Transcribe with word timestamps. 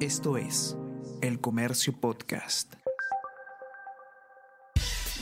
Esto 0.00 0.36
es 0.36 0.76
El 1.22 1.40
Comercio 1.40 1.98
Podcast. 1.98 2.74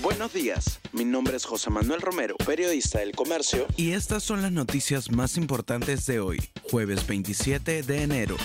Buenos 0.03 0.33
días, 0.33 0.81
mi 0.93 1.05
nombre 1.05 1.37
es 1.37 1.45
José 1.45 1.71
Manuel 1.71 2.01
Romero, 2.01 2.35
periodista 2.45 2.99
del 2.99 3.13
Comercio. 3.13 3.69
Y 3.77 3.93
estas 3.93 4.25
son 4.25 4.43
las 4.43 4.51
noticias 4.51 5.13
más 5.13 5.37
importantes 5.37 6.07
de 6.07 6.19
hoy, 6.19 6.41
jueves 6.69 7.07
27 7.07 7.85
de 7.85 8.03
enero. 8.03 8.37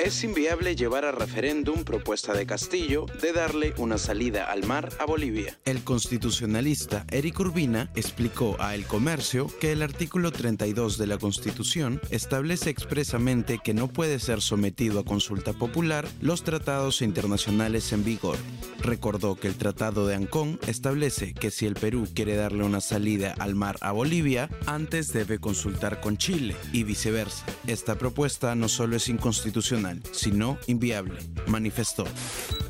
Es 0.00 0.24
inviable 0.24 0.74
llevar 0.74 1.04
a 1.04 1.12
referéndum 1.12 1.84
propuesta 1.84 2.32
de 2.32 2.46
Castillo 2.46 3.06
de 3.22 3.32
darle 3.32 3.74
una 3.78 3.96
salida 3.96 4.50
al 4.50 4.66
mar 4.66 4.88
a 4.98 5.04
Bolivia. 5.04 5.56
El 5.64 5.84
constitucionalista 5.84 7.06
Eric 7.12 7.38
Urbina 7.38 7.92
explicó 7.94 8.56
a 8.58 8.74
El 8.74 8.86
Comercio 8.86 9.46
que 9.60 9.70
el 9.70 9.82
artículo 9.82 10.32
32 10.32 10.98
de 10.98 11.06
la 11.06 11.18
Constitución 11.18 12.00
establece 12.10 12.70
expresamente 12.70 13.60
que 13.62 13.72
no 13.72 13.86
puede 13.86 14.18
ser 14.18 14.42
sometido 14.42 14.98
a 14.98 15.04
consulta 15.04 15.52
popular 15.52 16.08
los 16.20 16.42
tratados 16.42 17.00
internacionales 17.00 17.92
en 17.92 18.04
vigor. 18.04 18.36
Recordó 18.80 19.36
que 19.36 19.46
el 19.46 19.54
Tratado 19.54 20.08
de 20.08 20.16
Ancón 20.16 20.58
establece 20.66 21.34
que 21.34 21.52
si 21.52 21.66
el 21.66 21.74
Perú 21.74 22.08
quiere 22.12 22.34
darle 22.34 22.64
una 22.64 22.80
salida 22.80 23.32
al 23.38 23.54
mar 23.54 23.78
a 23.80 23.92
Bolivia, 23.92 24.50
antes 24.66 25.12
debe 25.12 25.38
consultar 25.38 26.00
con 26.00 26.16
Chile 26.16 26.56
y 26.72 26.82
viceversa. 26.82 27.46
Esta 27.68 27.96
propuesta 27.96 28.56
no 28.56 28.68
solo 28.68 28.96
es 28.96 29.08
inconstitucional, 29.08 29.83
sino 30.12 30.58
inviable, 30.66 31.14
manifestó. 31.46 32.04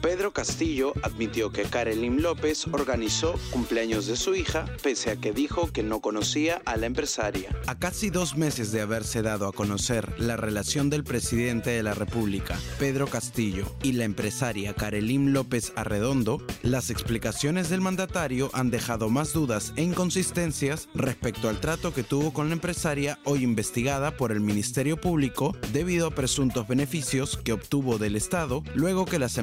Pedro 0.05 0.35
Castillo 0.35 0.93
admitió 1.03 1.51
que 1.51 1.63
Karelin 1.63 2.21
López 2.21 2.67
organizó 2.71 3.37
cumpleaños 3.51 4.07
de 4.07 4.17
su 4.17 4.35
hija, 4.35 4.67
pese 4.83 5.11
a 5.11 5.17
que 5.17 5.33
dijo 5.33 5.73
que 5.73 5.83
no 5.83 6.01
conocía 6.01 6.61
a 6.67 6.77
la 6.77 6.85
empresaria. 6.85 7.49
A 7.67 7.79
casi 7.79 8.11
dos 8.11 8.37
meses 8.37 8.71
de 8.71 8.83
haberse 8.83 9.23
dado 9.23 9.49
a 9.49 9.53
conocer 9.53 10.13
la 10.21 10.37
relación 10.37 10.91
del 10.91 11.05
presidente 11.05 11.71
de 11.71 11.83
la 11.83 11.95
República, 11.95 12.59
Pedro 12.79 13.07
Castillo, 13.07 13.65
y 13.83 13.93
la 13.93 14.05
empresaria 14.05 14.75
Karelin 14.75 15.33
López 15.33 15.73
Arredondo, 15.75 16.45
las 16.63 16.91
explicaciones 16.91 17.71
del 17.71 17.80
mandatario 17.80 18.51
han 18.52 18.71
dejado 18.71 19.09
más 19.09 19.33
dudas 19.33 19.73
e 19.77 19.85
inconsistencias 19.85 20.87
respecto 20.93 21.49
al 21.49 21.61
trato 21.61 21.95
que 21.95 22.02
tuvo 22.02 22.35
con 22.35 22.49
la 22.49 22.57
empresaria 22.57 23.18
hoy 23.24 23.43
investigada 23.43 24.15
por 24.18 24.33
el 24.33 24.41
Ministerio 24.41 25.01
Público 25.01 25.57
debido 25.73 26.09
a 26.09 26.15
presuntos 26.15 26.68
beneficios 26.68 27.39
que 27.43 27.55
obtuvo 27.55 27.96
del 27.96 28.16
Estado 28.16 28.63
luego 28.74 29.07
que 29.07 29.18
las 29.18 29.39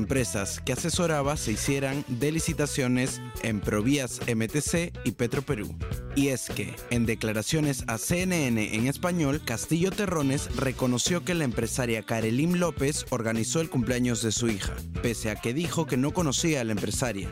que 0.60 0.74
asesoraba 0.74 1.38
se 1.38 1.54
hicieran 1.54 2.04
de 2.08 2.32
licitaciones 2.32 3.22
en 3.44 3.60
Provías 3.62 4.20
MTC 4.28 4.92
y 5.06 5.12
Petroperú. 5.12 5.74
Y 6.16 6.28
es 6.28 6.50
que, 6.50 6.76
en 6.90 7.06
declaraciones 7.06 7.86
a 7.88 7.98
CNN 7.98 8.76
en 8.76 8.88
español, 8.88 9.42
Castillo 9.46 9.92
Terrones 9.92 10.54
reconoció 10.56 11.24
que 11.24 11.34
la 11.34 11.46
empresaria 11.46 12.04
Karelim 12.04 12.56
López 12.56 13.06
organizó 13.10 13.62
el 13.62 13.70
cumpleaños 13.70 14.22
de 14.22 14.32
su 14.32 14.50
hija, 14.50 14.76
pese 15.02 15.30
a 15.30 15.36
que 15.36 15.54
dijo 15.54 15.86
que 15.86 15.98
no 15.98 16.12
conocía 16.12 16.62
a 16.62 16.64
la 16.64 16.74
empresaria. 16.74 17.30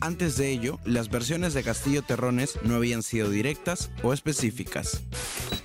Antes 0.00 0.38
de 0.38 0.50
ello, 0.50 0.78
las 0.86 1.10
versiones 1.10 1.52
de 1.52 1.62
Castillo 1.62 2.02
Terrones 2.02 2.58
no 2.62 2.76
habían 2.76 3.02
sido 3.02 3.28
directas 3.28 3.90
o 4.02 4.14
específicas. 4.14 5.02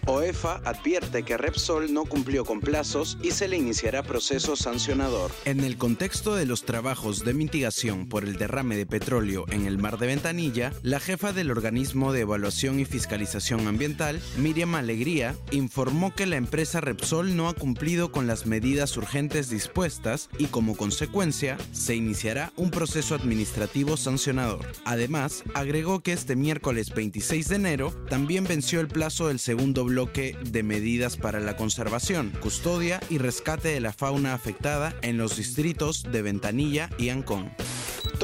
OEFA 0.08 0.61
advierte 0.66 1.23
que 1.23 1.36
Repsol 1.36 1.92
no 1.92 2.06
cumplió 2.06 2.45
con 2.45 2.59
plazos 2.59 3.17
y 3.23 3.31
se 3.31 3.48
le 3.48 3.58
iniciará 3.58 4.03
proceso 4.03 4.56
sancionador. 4.56 5.31
En 5.45 5.61
el 5.61 5.78
contexto 5.78 6.36
de 6.36 6.45
los 6.45 6.64
trabajos 6.64 7.25
de 7.25 7.34
mitigación 7.34 8.08
por 8.08 8.23
el 8.23 8.38
derrame 8.38 8.78
de 8.78 8.86
petróleo 8.86 9.45
en 9.50 9.66
el 9.66 9.80
mar 9.80 9.98
de 9.98 10.06
Ventanilla, 10.06 10.73
la 10.83 11.00
jefa 11.00 11.33
del 11.33 11.50
organismo 11.50 12.14
de 12.14 12.22
evaluación 12.22 12.80
y 12.80 12.86
fiscalización 12.86 13.67
ambiental, 13.67 14.22
Miriam 14.38 14.76
Alegría, 14.76 15.36
informó 15.50 16.14
que 16.14 16.28
la 16.28 16.36
empresa 16.36 16.81
Repsol 16.81 17.36
no 17.36 17.50
ha 17.50 17.56
cumplido 17.56 18.11
con 18.11 18.28
las 18.28 18.45
medidas 18.45 18.98
urgentes 18.98 19.50
dispuestas 19.50 20.30
y 20.38 20.45
como 20.45 20.78
consecuencia 20.78 21.58
se 21.72 21.95
iniciará 21.95 22.53
un 22.58 22.70
proceso 22.70 23.16
administrativo 23.16 23.98
sancionador. 23.98 24.67
Además, 24.86 25.44
agregó 25.56 26.02
que 26.02 26.14
este 26.14 26.36
miércoles 26.36 26.94
26 26.94 27.48
de 27.48 27.55
enero 27.55 27.92
también 28.08 28.44
venció 28.44 28.82
el 28.82 28.88
plazo 28.88 29.30
del 29.30 29.39
segundo 29.39 29.83
bloque 29.83 29.95
bloque 29.95 30.36
de 30.52 30.61
medidas 30.61 31.16
para 31.16 31.39
la 31.39 31.56
conservación, 31.56 32.33
custodia 32.42 33.00
y 33.10 33.17
rescate 33.17 33.70
de 33.70 33.80
la 33.80 33.94
fauna 33.94 34.33
afectada 34.33 34.94
en 35.02 35.17
los 35.17 35.38
distritos 35.38 36.04
de 36.11 36.22
Ventanilla 36.22 36.89
y 36.98 37.08
Ancón. 37.08 37.50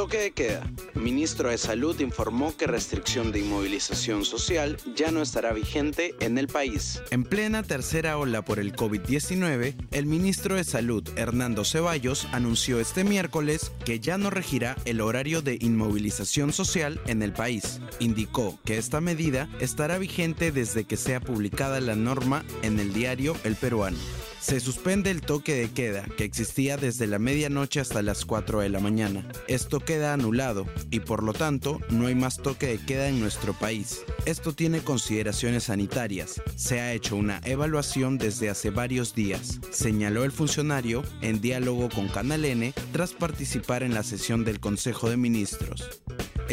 Toque 0.01 0.17
de 0.17 0.31
queda. 0.31 0.63
Ministro 0.95 1.51
de 1.51 1.59
Salud 1.59 1.99
informó 1.99 2.57
que 2.57 2.65
restricción 2.65 3.31
de 3.31 3.41
inmovilización 3.41 4.25
social 4.25 4.77
ya 4.95 5.11
no 5.11 5.21
estará 5.21 5.53
vigente 5.53 6.15
en 6.19 6.39
el 6.39 6.47
país. 6.47 6.99
En 7.11 7.23
plena 7.23 7.61
tercera 7.61 8.17
ola 8.17 8.43
por 8.43 8.57
el 8.57 8.75
COVID-19, 8.75 9.75
el 9.91 10.05
ministro 10.07 10.55
de 10.55 10.63
Salud, 10.63 11.07
Hernando 11.17 11.63
Ceballos, 11.63 12.27
anunció 12.31 12.79
este 12.79 13.03
miércoles 13.03 13.71
que 13.85 13.99
ya 13.99 14.17
no 14.17 14.31
regirá 14.31 14.75
el 14.85 15.01
horario 15.01 15.43
de 15.43 15.59
inmovilización 15.61 16.51
social 16.51 16.99
en 17.05 17.21
el 17.21 17.31
país. 17.31 17.79
Indicó 17.99 18.59
que 18.65 18.79
esta 18.79 19.01
medida 19.01 19.49
estará 19.59 19.99
vigente 19.99 20.51
desde 20.51 20.85
que 20.85 20.97
sea 20.97 21.19
publicada 21.19 21.79
la 21.79 21.95
norma 21.95 22.43
en 22.63 22.79
el 22.79 22.91
diario 22.91 23.35
El 23.43 23.55
Peruano. 23.55 23.99
Se 24.41 24.59
suspende 24.59 25.11
el 25.11 25.21
toque 25.21 25.53
de 25.53 25.69
queda 25.69 26.03
que 26.17 26.23
existía 26.23 26.75
desde 26.75 27.05
la 27.05 27.19
medianoche 27.19 27.79
hasta 27.79 28.01
las 28.01 28.25
4 28.25 28.61
de 28.61 28.69
la 28.69 28.79
mañana. 28.79 29.23
Esto 29.47 29.79
queda 29.79 30.13
anulado 30.13 30.65
y 30.89 30.99
por 31.01 31.21
lo 31.23 31.31
tanto 31.33 31.79
no 31.91 32.07
hay 32.07 32.15
más 32.15 32.37
toque 32.37 32.65
de 32.65 32.79
queda 32.79 33.07
en 33.07 33.19
nuestro 33.19 33.53
país. 33.53 34.03
Esto 34.25 34.53
tiene 34.53 34.81
consideraciones 34.81 35.65
sanitarias. 35.65 36.41
Se 36.55 36.81
ha 36.81 36.91
hecho 36.91 37.15
una 37.15 37.39
evaluación 37.45 38.17
desde 38.17 38.49
hace 38.49 38.71
varios 38.71 39.13
días, 39.13 39.59
señaló 39.69 40.23
el 40.23 40.31
funcionario 40.31 41.03
en 41.21 41.39
diálogo 41.39 41.89
con 41.89 42.07
Canal 42.07 42.43
N 42.43 42.73
tras 42.91 43.13
participar 43.13 43.83
en 43.83 43.93
la 43.93 44.01
sesión 44.01 44.43
del 44.43 44.59
Consejo 44.59 45.09
de 45.09 45.17
Ministros 45.17 46.01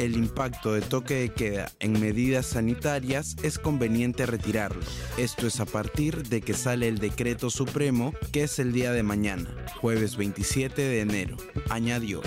el 0.05 0.17
impacto 0.17 0.73
de 0.75 0.81
toque 0.81 1.15
de 1.15 1.29
queda 1.31 1.73
en 1.81 2.01
medidas 2.01 2.47
sanitarias 2.47 3.37
es 3.43 3.59
conveniente 3.59 4.27
retirarlo. 4.27 4.81
Esto 5.17 5.49
es 5.49 5.59
a 5.59 5.67
partir 5.67 6.23
de 6.29 6.41
que 6.41 6.55
sale 6.55 6.87
el 6.87 6.99
decreto 6.99 7.51
supremo, 7.51 8.13
que 8.33 8.45
es 8.45 8.61
el 8.61 8.73
día 8.73 8.93
de 8.93 9.03
mañana, 9.03 9.51
jueves 9.81 10.17
27 10.17 10.81
de 10.81 11.01
enero, 11.01 11.37
añadió. 11.69 12.23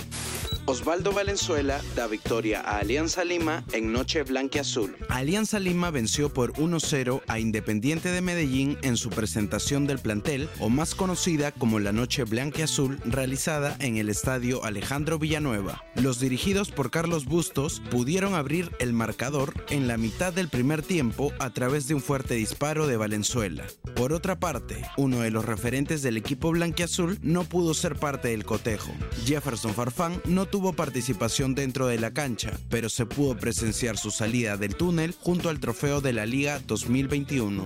Osvaldo 0.65 1.11
Valenzuela 1.11 1.81
da 1.95 2.05
victoria 2.05 2.61
a 2.61 2.77
Alianza 2.77 3.23
Lima 3.23 3.63
en 3.73 3.91
Noche 3.91 4.21
Blanquiazul. 4.21 4.95
Alianza 5.09 5.59
Lima 5.59 5.89
venció 5.89 6.31
por 6.31 6.53
1-0 6.53 7.23
a 7.27 7.39
Independiente 7.39 8.09
de 8.09 8.21
Medellín 8.21 8.77
en 8.83 8.95
su 8.95 9.09
presentación 9.09 9.87
del 9.87 9.97
plantel, 9.97 10.47
o 10.59 10.69
más 10.69 10.93
conocida 10.93 11.51
como 11.51 11.79
la 11.79 11.91
Noche 11.91 12.25
Blanquiazul, 12.25 12.99
realizada 13.05 13.75
en 13.79 13.97
el 13.97 14.07
estadio 14.07 14.63
Alejandro 14.63 15.17
Villanueva. 15.17 15.83
Los 15.95 16.19
dirigidos 16.19 16.69
por 16.71 16.91
Carlos 16.91 17.25
Bustos 17.25 17.81
pudieron 17.89 18.35
abrir 18.35 18.69
el 18.79 18.93
marcador 18.93 19.53
en 19.69 19.87
la 19.87 19.97
mitad 19.97 20.31
del 20.31 20.47
primer 20.47 20.83
tiempo 20.83 21.33
a 21.39 21.49
través 21.49 21.87
de 21.87 21.95
un 21.95 22.01
fuerte 22.01 22.35
disparo 22.35 22.85
de 22.85 22.97
Valenzuela. 22.97 23.65
Por 23.95 24.13
otra 24.13 24.39
parte, 24.39 24.85
uno 24.95 25.21
de 25.21 25.31
los 25.31 25.43
referentes 25.43 26.03
del 26.03 26.17
equipo 26.17 26.51
blanquiazul 26.51 27.17
no 27.23 27.45
pudo 27.45 27.73
ser 27.73 27.95
parte 27.95 28.29
del 28.29 28.45
cotejo. 28.45 28.91
Jefferson 29.25 29.73
Farfán 29.73 30.21
no 30.25 30.50
tuvo 30.51 30.73
participación 30.73 31.55
dentro 31.55 31.87
de 31.87 31.97
la 31.97 32.11
cancha, 32.11 32.51
pero 32.69 32.89
se 32.89 33.05
pudo 33.05 33.37
presenciar 33.37 33.97
su 33.97 34.11
salida 34.11 34.57
del 34.57 34.75
túnel 34.75 35.15
junto 35.21 35.49
al 35.49 35.59
trofeo 35.59 36.01
de 36.01 36.13
la 36.13 36.25
Liga 36.25 36.59
2021. 36.67 37.65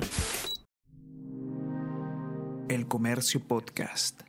El 2.70 2.88
Comercio 2.88 3.42
Podcast. 3.46 4.25